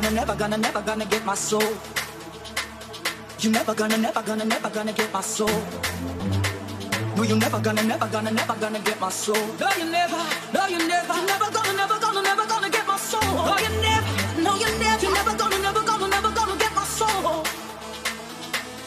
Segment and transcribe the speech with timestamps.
[0.00, 1.62] gonna, never gonna, never gonna get my soul.
[3.40, 5.48] You never gonna, never gonna, never gonna get my soul.
[7.16, 9.34] No, you never gonna, never gonna, never gonna get my soul.
[9.58, 10.20] No, you never,
[10.52, 13.22] no, you never, you never gonna, never gonna, never gonna get my soul.
[13.22, 14.12] No, you never,
[14.42, 17.44] no, you never, you never gonna, never gonna, never gonna get my soul.